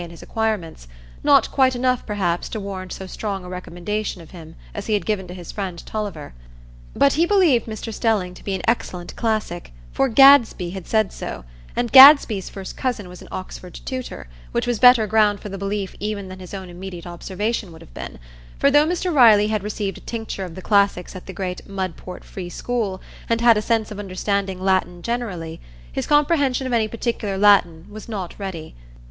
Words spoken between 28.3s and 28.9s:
ready.